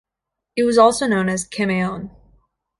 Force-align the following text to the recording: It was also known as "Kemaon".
It 0.55 0.63
was 0.63 0.79
also 0.79 1.05
known 1.05 1.29
as 1.29 1.47
"Kemaon". 1.47 2.09